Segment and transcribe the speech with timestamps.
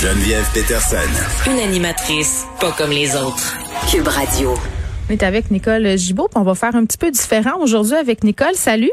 [0.00, 0.96] Geneviève Peterson.
[1.50, 3.58] Une animatrice pas comme les autres.
[3.90, 4.54] Cube Radio.
[5.08, 8.24] On est avec Nicole Gibault, puis on va faire un petit peu différent aujourd'hui avec
[8.24, 8.54] Nicole.
[8.54, 8.90] Salut.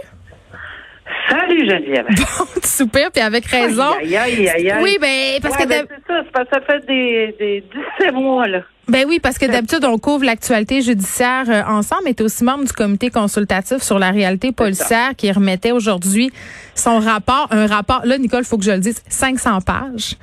[1.29, 2.05] Salut Geneviève.
[2.39, 3.91] Bon, tu soupires, puis avec raison.
[4.01, 4.83] Aïe, aïe, aïe, aïe.
[4.83, 7.35] Oui, ben parce Ouais, que ben, d'hab- c'est ça, c'est parce que ça fait des,
[7.39, 7.63] des
[8.01, 8.59] 17 mois, là.
[8.89, 12.65] ben oui, parce que d'habitude on couvre l'actualité judiciaire euh, ensemble, mais tu aussi membre
[12.65, 16.31] du comité consultatif sur la réalité policière qui remettait aujourd'hui
[16.75, 18.01] son rapport, un rapport.
[18.05, 20.15] Là, Nicole, faut que je le dise, 500 pages.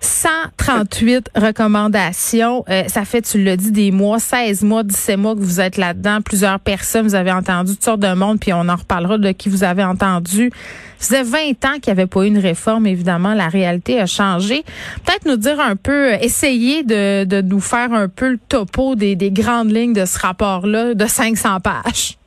[0.00, 2.64] 138 recommandations.
[2.68, 5.76] Euh, ça fait, tu l'as dit, des mois, 16 mois, 17 mois que vous êtes
[5.76, 6.20] là-dedans.
[6.20, 9.48] Plusieurs personnes, vous avez entendu toutes sortes de monde, puis on en reparlera de qui
[9.48, 10.50] vous avez entendu.
[10.98, 13.34] Ça faisait 20 ans qu'il n'y avait pas eu une réforme, évidemment.
[13.34, 14.62] La réalité a changé.
[15.04, 18.94] Peut-être nous dire un peu, euh, essayer de, de nous faire un peu le topo
[18.96, 22.18] des, des grandes lignes de ce rapport-là de 500 pages.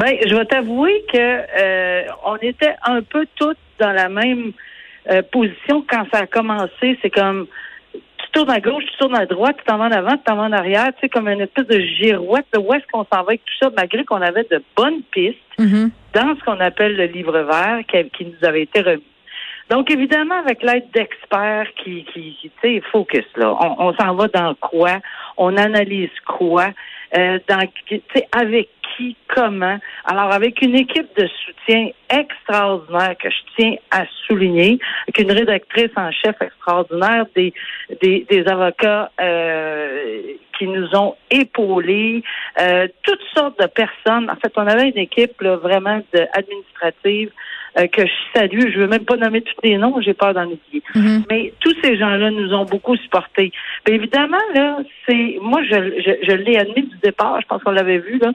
[0.00, 4.52] Ben, je vais t'avouer que euh, on était un peu toutes dans la même
[5.10, 6.98] euh, position quand ça a commencé.
[7.02, 7.46] C'est comme
[7.92, 10.36] tu tournes à gauche, tu tournes à droite, tu t'en vas en avant, tu t'en
[10.36, 12.46] vas en arrière, tu sais, comme une espèce de girouette.
[12.52, 15.36] là, Où est-ce qu'on s'en va avec tout ça, malgré qu'on avait de bonnes pistes
[15.58, 15.90] Mhm.
[16.14, 19.02] dans ce qu'on appelle le livre vert qui, qui nous avait été remis.
[19.68, 24.14] Donc, évidemment, avec l'aide d'experts qui, qui, qui, tu sais, focus, là, on, on s'en
[24.14, 24.98] va dans quoi,
[25.36, 26.68] on analyse quoi,
[27.16, 27.66] euh, dans,
[28.32, 29.78] avec qui, comment?
[30.04, 35.90] Alors, avec une équipe de soutien extraordinaire que je tiens à souligner, avec une rédactrice
[35.96, 37.52] en chef extraordinaire, des,
[38.02, 40.20] des, des avocats euh,
[40.58, 42.22] qui nous ont épaulés,
[42.60, 44.30] euh, toutes sortes de personnes.
[44.30, 47.30] En fait, on avait une équipe là, vraiment de, administrative
[47.78, 48.70] euh, que je salue.
[48.72, 50.82] Je veux même pas nommer tous les noms, j'ai peur d'en oublier.
[50.94, 51.24] Mhm.
[51.30, 53.52] Mais tous ces gens-là nous ont beaucoup supportés.
[53.86, 57.70] Bien évidemment, là, c'est moi je, je, je l'ai admis du départ, je pense qu'on
[57.72, 58.32] l'avait vu là.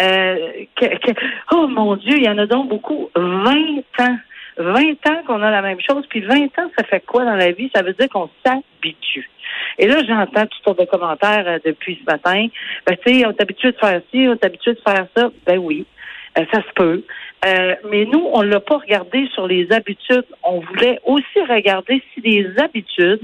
[0.00, 0.36] euh,
[0.76, 1.20] que, que-
[1.52, 3.10] oh mon Dieu, il y en a donc beaucoup.
[3.14, 3.52] 20
[4.00, 4.18] ans.
[4.60, 7.52] 20 ans qu'on a la même chose, puis 20 ans, ça fait quoi dans la
[7.52, 7.70] vie?
[7.72, 9.30] Ça veut dire qu'on s'habitue.
[9.78, 12.48] Et là, j'entends toutes sortes de commentaires euh, depuis ce matin.
[12.84, 15.30] Ben, tu sais, on est habitué de faire ci, on est habitué de faire ça.
[15.46, 15.86] Ben oui,
[16.36, 17.04] euh, ça se peut.
[17.44, 20.24] Euh, mais nous, on l'a pas regardé sur les habitudes.
[20.42, 23.20] On voulait aussi regarder si les habitudes,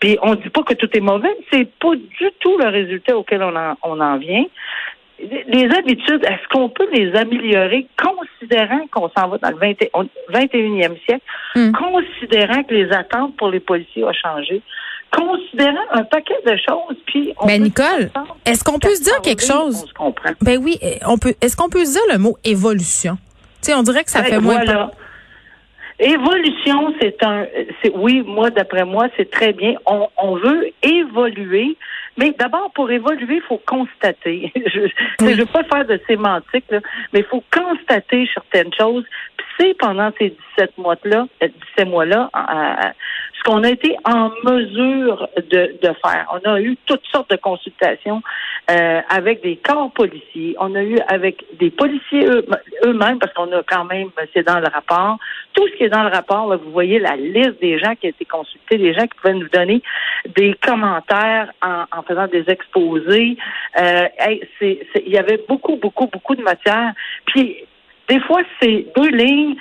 [0.00, 3.42] puis on dit pas que tout est mauvais, c'est pas du tout le résultat auquel
[3.42, 4.44] on en, on en vient.
[5.20, 9.90] Les habitudes, est-ce qu'on peut les améliorer considérant qu'on s'en va dans le 20 et-
[9.94, 11.22] on- 21e siècle,
[11.54, 11.70] Mm.
[11.72, 14.60] considérant que les attentes pour les policiers ont changé,
[15.16, 18.10] considérant un paquet de choses, puis on Ben, Nicole,
[18.44, 19.82] est-ce qu'on peut se dire quelque chose?
[19.84, 20.30] On se comprend.
[20.42, 21.34] Ben oui, euh, on peut.
[21.40, 23.16] Est-ce qu'on peut se dire le mot évolution?
[23.64, 24.90] Sais, on dirait que ça fait moins voilà.
[25.98, 27.46] Évolution, c'est un,
[27.80, 29.74] c'est oui, moi d'après moi, c'est très bien.
[29.86, 31.76] On, on veut évoluer,
[32.16, 34.52] mais d'abord pour évoluer, il faut constater.
[34.66, 36.80] je ne veux pas faire de sémantique, là,
[37.12, 39.04] mais il faut constater certaines choses.
[39.36, 42.90] Puis c'est pendant ces 17 mois-là, euh, 17 mois-là, euh,
[43.36, 46.26] ce qu'on a été en mesure de, de faire.
[46.32, 48.22] On a eu toutes sortes de consultations
[48.70, 50.54] euh, avec des corps policiers.
[50.58, 52.46] On a eu avec des policiers eux-
[52.84, 55.18] eux-mêmes, parce qu'on a quand même, c'est dans le rapport,
[55.52, 58.06] tout ce qui est dans le rapport, là, vous voyez la liste des gens qui
[58.06, 59.82] ont été consultés, des gens qui pouvaient nous donner
[60.36, 63.36] des commentaires en, en faisant des exposés.
[63.78, 64.08] Euh,
[64.60, 66.92] il y avait beaucoup, beaucoup, beaucoup de matière.
[67.26, 67.56] Puis,
[68.08, 69.56] des fois, c'est deux lignes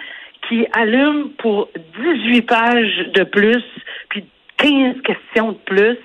[0.47, 3.63] qui allument pour 18 pages de plus,
[4.09, 4.25] puis
[4.57, 5.97] 15 questions de plus.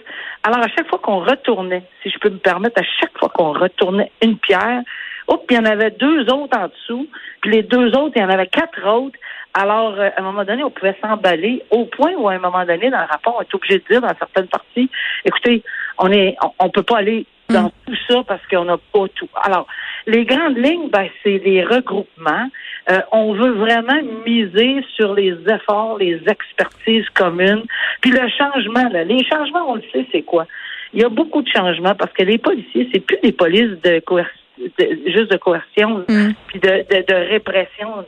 [0.42, 3.52] Alors, à chaque fois qu'on retournait, si je peux me permettre, à chaque fois qu'on
[3.52, 4.82] retournait une pierre,
[5.26, 7.08] hop, il y en avait deux autres en dessous,
[7.40, 9.18] puis les deux autres, il y en avait quatre autres.
[9.54, 12.64] Alors, euh, à un moment donné, on pouvait s'emballer au point où, à un moment
[12.64, 14.90] donné, dans le rapport, on est obligé de dire dans certaines parties,
[15.24, 15.62] écoutez,
[15.98, 19.28] on est, on, on peut pas aller dans tout ça parce qu'on n'a pas tout.
[19.42, 19.66] Alors,
[20.06, 22.48] les grandes lignes, ben, c'est les regroupements.
[22.90, 27.62] Euh, on veut vraiment miser sur les efforts, les expertises communes,
[28.00, 28.88] puis le changement.
[28.90, 30.46] Là, les changements, on le sait, c'est quoi?
[30.94, 34.00] Il y a beaucoup de changements parce que les policiers, c'est plus des polices de
[34.00, 34.34] coercition
[34.78, 36.30] de- juste de coercion Mm.
[36.48, 38.04] puis de, de, de répression.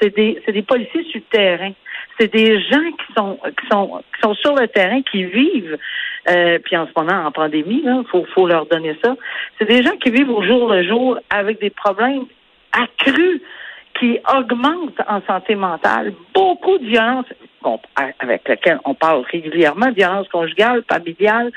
[0.00, 1.72] C'est des c'est des policiers sur le terrain.
[2.18, 5.78] C'est des gens qui sont qui sont qui sont sur le terrain, qui vivent.
[6.28, 9.16] Euh, puis en ce moment en pandémie, là, faut faut leur donner ça.
[9.58, 12.24] C'est des gens qui vivent au jour le jour avec des problèmes
[12.72, 13.40] accrus
[13.98, 16.12] qui augmentent en santé mentale.
[16.34, 17.26] Beaucoup de violences
[18.20, 21.50] avec lesquelles on parle régulièrement, violence conjugale, familiale,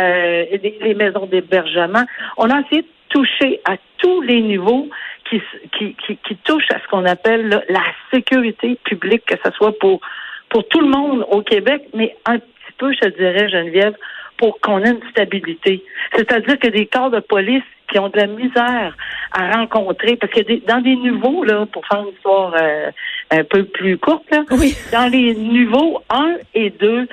[0.00, 2.04] euh, les maisons d'hébergement.
[2.36, 4.88] On a essayé de toucher à tous les niveaux
[5.32, 5.42] qui,
[5.78, 7.82] qui, qui, qui touchent à ce qu'on appelle là, la
[8.12, 10.00] sécurité publique, que ce soit pour,
[10.48, 13.94] pour tout le monde au Québec, mais un petit peu, je te dirais, Geneviève,
[14.36, 15.84] pour qu'on ait une stabilité.
[16.14, 18.96] C'est-à-dire que des corps de police qui ont de la misère
[19.32, 22.90] à rencontrer, parce que dans des niveaux, là, pour faire une histoire euh,
[23.30, 24.42] un peu plus courte, là,
[24.92, 27.08] dans les niveaux 1 et 2,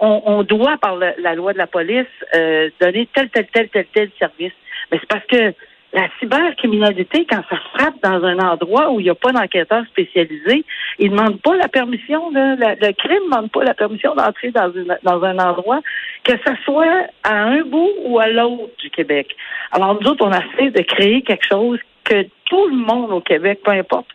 [0.00, 4.10] on, doit, par la, loi de la police, euh, donner tel, tel, tel, tel, tel
[4.18, 4.52] service.
[4.90, 5.54] Mais c'est parce que
[5.92, 10.64] la cybercriminalité, quand ça frappe dans un endroit où il n'y a pas d'enquêteur spécialisé,
[10.98, 14.72] il ne demande pas la permission, le crime ne demande pas la permission d'entrer dans,
[15.02, 15.80] dans un endroit,
[16.24, 19.36] que ce soit à un bout ou à l'autre du Québec.
[19.70, 23.60] Alors nous autres, on essaie de créer quelque chose que tout le monde au Québec,
[23.62, 24.08] peu importe,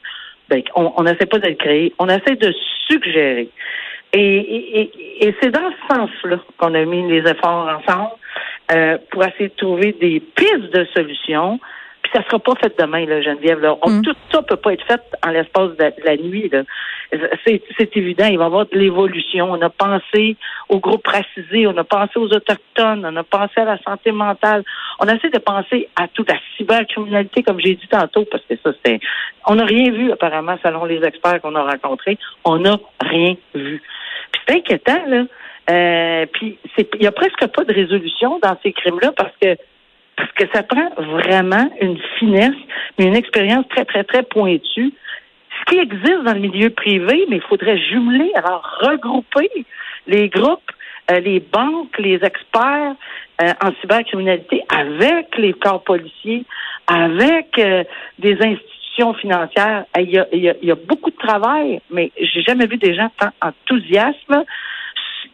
[0.50, 2.54] ben, on n'essaie pas de le créer, on essaie de
[2.88, 3.50] suggérer.
[4.14, 4.90] Et,
[5.20, 8.12] et c'est dans ce sens-là qu'on a mis les efforts ensemble.
[8.70, 11.58] Euh, pour essayer de trouver des pistes de solutions.
[12.02, 13.62] Puis ça sera pas fait demain, là, Geneviève.
[13.62, 13.78] Là.
[13.86, 14.02] Mm.
[14.02, 16.52] Tout ça peut pas être fait en l'espace de, la nuit.
[17.46, 19.50] C'est évident, il va y avoir de l'évolution.
[19.52, 20.36] On a pensé
[20.68, 24.66] aux groupes racisés, on a pensé aux autochtones, on a pensé à la santé mentale.
[25.00, 28.56] On a essayé de penser à toute la cybercriminalité, comme j'ai dit tantôt, parce que
[28.62, 29.00] ça, c'est...
[29.46, 32.18] On n'a rien vu, apparemment, selon les experts qu'on a rencontrés.
[32.44, 33.82] On n'a rien vu.
[34.34, 35.24] Puis c'est inquiétant, là.
[35.70, 39.56] Euh, puis il y a presque pas de résolution dans ces crimes-là parce que
[40.16, 42.56] parce que ça prend vraiment une finesse,
[42.98, 44.94] mais une expérience très très très pointue.
[45.60, 49.50] Ce qui existe dans le milieu privé, mais il faudrait jumeler, alors regrouper
[50.08, 50.72] les groupes,
[51.12, 52.96] euh, les banques, les experts
[53.42, 56.46] euh, en cybercriminalité avec les corps policiers,
[56.88, 57.60] avec
[58.18, 59.86] des institutions financières.
[60.00, 63.10] Il y, a, il y, a, beaucoup de travail, mais j'ai jamais vu des gens
[63.20, 64.34] tant enthousiastes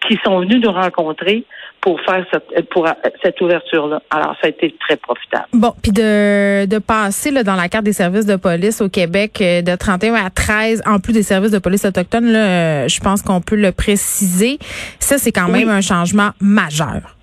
[0.08, 1.46] qui sont venus nous rencontrer
[1.82, 2.88] pour faire cette, pour
[3.22, 4.02] cette ouverture-là.
[4.10, 5.48] Alors, ça a été très profitable.
[5.52, 9.40] Bon, puis de, de passer là, dans la carte des services de police au Québec
[9.42, 13.00] euh, de 31 à 13, en plus des services de police autochtones, là, euh, je
[13.02, 14.60] pense qu'on peut le préciser.
[15.00, 17.16] Ça, c'est quand même un changement majeur.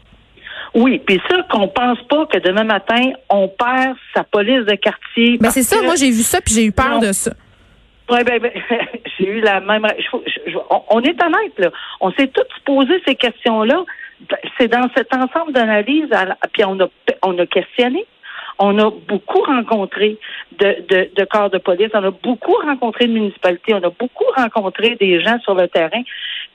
[0.75, 5.39] Oui, puis ça, qu'on pense pas que demain matin, on perd sa police de quartier.
[5.39, 7.33] Ben, c'est ça, moi j'ai vu ça, puis j'ai eu peur de ça.
[8.11, 8.53] Oui, ben, ben
[9.19, 9.87] j'ai eu la même.
[10.91, 11.71] on, est honnête, là.
[12.01, 13.85] On s'est tous posé ces questions-là.
[14.59, 16.11] C'est dans cet ensemble d'analyses,
[16.53, 16.89] puis on a,
[17.23, 18.05] on a questionné.
[18.59, 20.19] On a beaucoup rencontré
[20.59, 24.27] de, de, de, corps de police, on a beaucoup rencontré de municipalités, on a beaucoup
[24.37, 26.03] rencontré des gens sur le terrain.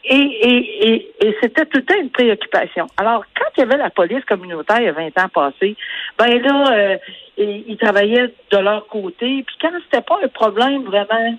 [0.07, 2.85] Et, et, et, et c'était tout une préoccupation.
[2.97, 5.75] Alors, quand il y avait la police communautaire il y a 20 ans passés,
[6.19, 6.97] ben là, euh,
[7.37, 9.43] ils travaillaient de leur côté.
[9.47, 11.37] Puis quand c'était pas un problème vraiment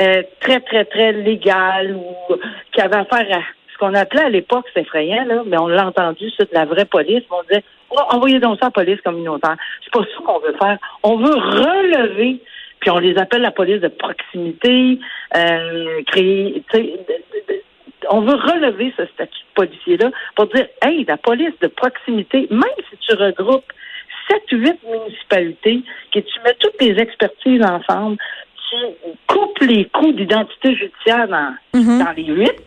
[0.00, 2.36] euh, très, très, très légal ou
[2.72, 3.42] qui avait affaire à
[3.72, 6.64] ce qu'on appelait à l'époque, c'est effrayant, là, mais on l'a entendu, c'est de la
[6.64, 7.22] vraie police.
[7.30, 9.56] On disait, oh, envoyez donc ça à la police communautaire.
[9.84, 10.78] C'est pas ça qu'on veut faire.
[11.02, 12.40] On veut relever,
[12.80, 14.98] puis on les appelle la police de proximité,
[15.36, 16.62] euh, créer,
[18.10, 22.62] on veut relever ce statut de policier-là pour dire, hey, la police de proximité, même
[22.90, 23.72] si tu regroupes
[24.28, 28.16] sept, huit municipalités, que tu mets toutes tes expertises ensemble,
[28.70, 28.76] tu
[29.26, 32.04] coupes les coûts d'identité judiciaire dans, mhm.
[32.04, 32.64] dans les huit,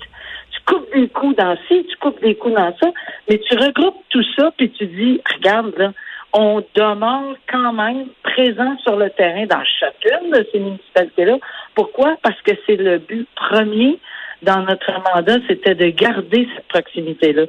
[0.52, 2.92] tu coupes des coûts dans ci, tu coupes des coûts dans ça,
[3.30, 5.94] mais tu regroupes tout ça, puis tu dis, regarde, là,
[6.34, 11.38] on demande quand même présent sur le terrain dans chacune de ces municipalités-là.
[11.74, 12.18] Pourquoi?
[12.22, 13.98] Parce que c'est le but premier
[14.44, 17.44] dans notre mandat, c'était de garder cette proximité-là.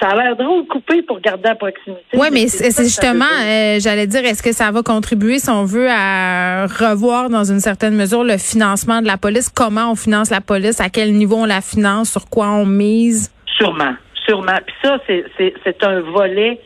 [0.00, 2.02] Ça a l'air drôle coupé pour garder la proximité.
[2.14, 5.88] Oui, mais, c'est justement, euh, j'allais dire, est-ce que ça va contribuer, si on veut,
[5.90, 9.48] à revoir dans une certaine mesure le financement de la police?
[9.48, 10.80] Comment on finance la police?
[10.80, 12.12] À quel niveau on la finance?
[12.12, 13.32] Sur quoi on mise?
[13.58, 13.94] Sûrement,
[14.26, 14.58] sûrement.
[14.66, 16.58] Puis ça, c'est un volet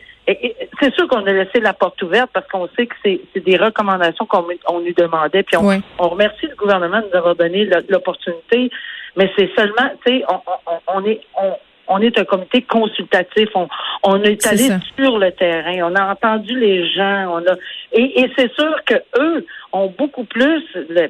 [0.81, 4.25] c'est sûr qu'on a laissé la porte ouverte parce qu'on sait que c'est des recommandations
[4.25, 5.43] qu'on on nous demandait.
[5.43, 8.71] Puis on, on, remercie le gouvernement de nous avoir donné l'opportunité
[9.15, 11.53] mais c'est seulement, tu sais, on, on, on, est on,
[11.87, 13.49] on est un comité consultatif.
[13.55, 13.67] On,
[14.03, 15.91] on est, allé sur le terrain.
[15.91, 17.27] On a entendu les gens.
[17.33, 17.55] On a
[17.91, 20.63] et, et c'est sûr que eux ont beaucoup plus.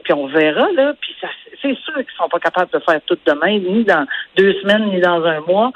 [0.03, 0.93] puis on verra là.
[1.00, 1.15] Puis
[1.62, 5.00] c'est sûr qu'ils sont pas capables de faire tout demain, ni dans deux semaines, ni
[5.00, 5.71] dans un mois.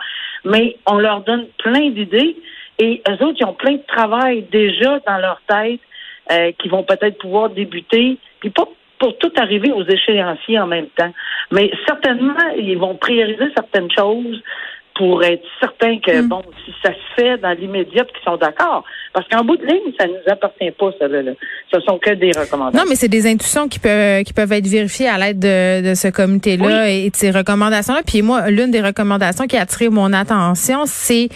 [0.46, 2.36] Mais on leur donne plein d'idées
[2.80, 5.82] et eux autres, ils ont plein de travail déjà dans leur tête
[6.32, 8.18] euh, qui vont peut-être pouvoir débuter.
[8.40, 8.68] Puis pas
[9.00, 11.12] pour tout arriver aux échéanciers en même temps.
[11.52, 14.42] Mais certainement, ils vont prioriser certaines choses
[14.96, 16.28] pour être certains que, mm.
[16.28, 18.84] bon, si ça se fait dans l'immédiat, qu'ils sont d'accord.
[19.14, 21.22] Parce qu'en bout de ligne, ça ne nous appartient pas, ça, là.
[21.74, 22.84] Ce sont que des recommandations.
[22.84, 25.96] Non, mais c'est des intuitions qui peuvent, qui peuvent être vérifiées à l'aide de, de
[25.96, 28.02] ce comité-là et de ces recommandations-là.
[28.06, 31.30] Puis moi, l'une des recommandations qui a attiré mon attention, c'est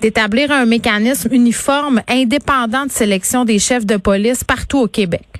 [0.00, 5.39] d'établir un mécanisme uniforme indépendant de sélection des chefs de police partout au Québec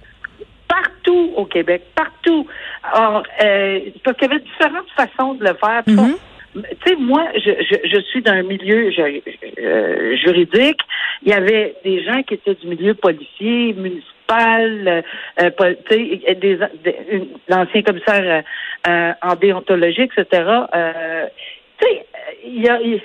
[0.71, 2.47] partout au Québec, partout.
[2.83, 5.83] Alors, euh, parce qu'il y avait différentes façons de le faire.
[5.87, 6.15] Mhm.
[6.55, 8.91] tu sais, moi, je, je, je, suis d'un milieu
[9.59, 10.81] euh, juridique.
[11.23, 15.05] Il y avait des gens qui étaient du milieu policier, municipal,
[15.41, 15.51] euh,
[15.91, 16.59] sais, des,
[17.49, 18.45] l'ancien commissaire
[18.87, 20.25] euh, en déontologie, etc.
[21.79, 22.07] tu sais,
[22.47, 23.01] il y a, il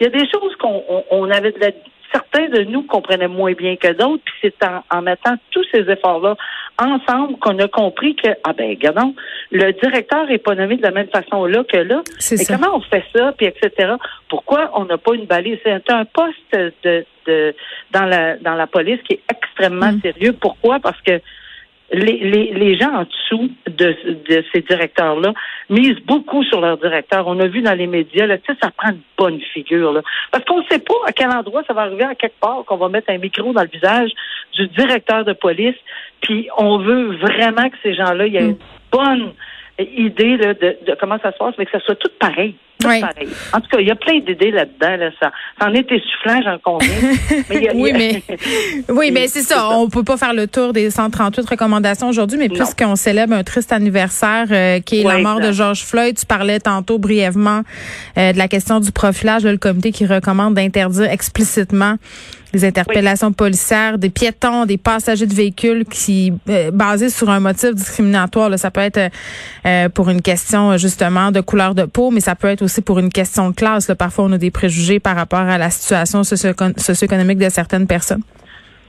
[0.00, 1.70] y a des choses qu'on on, avait de la
[2.14, 6.36] certains de nous comprenaient moins bien que d'autres, puis c'est en, mettant tous ces efforts-là
[6.78, 9.14] ensemble qu'on a compris que, ah ben, regardons,
[9.50, 12.02] le directeur est pas nommé de la même façon là que là.
[12.32, 13.94] Mais comment on fait ça, puis etc.
[14.28, 15.58] Pourquoi on n'a pas une balise?
[15.62, 17.54] C'est un poste de, de,
[17.92, 20.00] dans la dans la police qui est extrêmement mm.
[20.00, 20.32] sérieux.
[20.32, 20.80] Pourquoi?
[20.80, 21.20] Parce que
[21.94, 23.96] les, les, les, gens en dessous de,
[24.28, 25.32] de ces directeurs-là
[25.70, 27.26] misent beaucoup sur leurs directeurs.
[27.26, 29.92] On a vu dans les médias, là, ça prend une bonne figure.
[29.92, 30.02] Là.
[30.30, 32.76] Parce qu'on ne sait pas à quel endroit ça va arriver à quelque part qu'on
[32.76, 34.10] va mettre un micro dans le visage
[34.54, 35.76] du directeur de police.
[36.20, 38.56] Puis on veut vraiment que ces gens-là, il y une
[38.90, 39.32] bonne
[39.78, 40.52] idée de,
[40.86, 42.56] de, comment ça se passe, mais que ça soit tout pareil.
[43.52, 44.96] En tout cas, il y a plein d'idées là-dedans.
[44.96, 46.94] Là, ça, ça en est essoufflant, j'en conviens.
[47.74, 48.22] oui, mais,
[48.88, 49.70] oui, mais c'est ça.
[49.70, 53.72] On peut pas faire le tour des 138 recommandations aujourd'hui, mais puisqu'on célèbre un triste
[53.72, 57.62] anniversaire euh, qui est la mort de George Floyd, tu parlais tantôt brièvement
[58.18, 61.96] euh, de la question du profilage, le comité qui recommande d'interdire explicitement
[62.54, 67.74] des interpellations policières, des piétons, des passagers de véhicules qui euh, basés sur un motif
[67.74, 68.48] discriminatoire.
[68.48, 69.10] Là, ça peut être
[69.66, 73.00] euh, pour une question justement de couleur de peau, mais ça peut être aussi pour
[73.00, 73.88] une question de classe.
[73.88, 73.96] Là.
[73.96, 78.22] Parfois, on a des préjugés par rapport à la situation socio-économique de certaines personnes.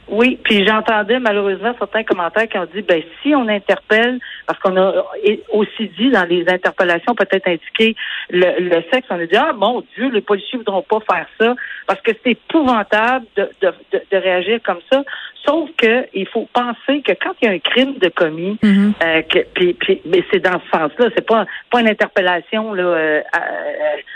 [0.08, 4.78] Oui, puis j'entendais malheureusement certains commentaires qui ont dit ben si on interpelle, parce qu'on
[4.78, 5.04] a
[5.52, 7.96] aussi dit dans les interpellations peut-être indiqué
[8.30, 11.56] le, sexe, on a dit Ah mon Dieu, les policiers voudront pas faire ça
[11.88, 15.04] parce que c'est épouvantable de, de, de, réagir comme ça.
[15.46, 18.94] Sauf que il faut penser que quand il y a un crime de commis, mm-hmm.
[19.04, 22.84] euh, que, puis, puis, mais c'est dans ce sens-là, c'est pas pas une interpellation là
[22.84, 23.42] euh, euh,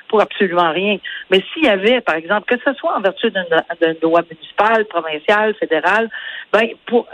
[0.07, 0.97] pour absolument rien.
[1.29, 5.53] Mais s'il y avait, par exemple, que ce soit en vertu d'une loi municipale, provinciale,
[5.55, 6.09] fédérale,
[6.51, 7.07] ben pour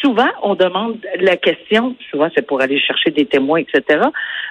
[0.00, 4.00] souvent, on demande la question, souvent c'est pour aller chercher des témoins, etc.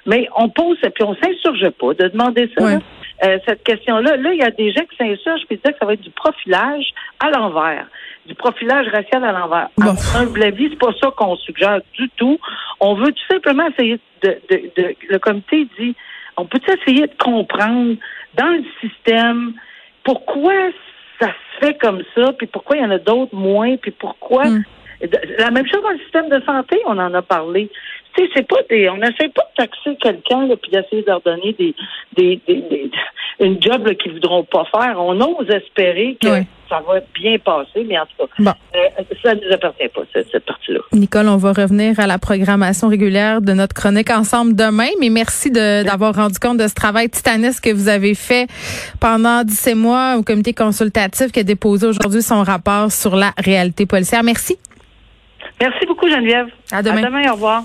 [0.05, 2.79] Mais on pose, puis on s'insurge pas de demander ça.
[3.23, 5.85] Euh, cette question-là, là, il y a des gens qui s'insurgent puis disent que ça
[5.85, 6.85] va être du profilage
[7.19, 7.87] à l'envers,
[8.25, 9.69] du profilage racial à l'envers.
[9.77, 9.95] Bon.
[10.15, 12.37] À vie, c'est pas ça qu'on suggère du tout.
[12.79, 15.95] On veut tout simplement essayer de, de, de le comité dit,
[16.37, 17.95] on peut essayer de comprendre
[18.35, 19.53] dans le système
[20.03, 20.53] pourquoi
[21.19, 24.45] ça se fait comme ça, puis pourquoi il y en a d'autres moins, puis pourquoi
[24.45, 24.63] hmm.
[25.39, 27.69] La même chose dans le système de santé, on en a parlé.
[28.15, 31.21] Tu sais, c'est pas des, on n'essaie pas de taxer quelqu'un puis d'essayer de leur
[31.21, 31.75] donner des,
[32.15, 32.89] des, des,
[33.39, 34.95] une job qu'ils voudront pas faire.
[34.97, 36.27] On ose espérer que
[36.69, 40.27] ça va bien passer, mais en tout cas, euh, ça ne nous appartient pas cette,
[40.31, 40.79] cette partie-là.
[40.93, 45.51] Nicole, on va revenir à la programmation régulière de notre chronique ensemble demain, mais merci
[45.51, 48.47] d'avoir rendu compte de ce travail titanesque que vous avez fait
[48.99, 53.85] pendant 17 mois au comité consultatif qui a déposé aujourd'hui son rapport sur la réalité
[53.85, 54.23] policière.
[54.23, 54.57] Merci.
[55.61, 56.47] Merci beaucoup, Geneviève.
[56.71, 57.03] À demain.
[57.03, 57.63] À demain, au revoir.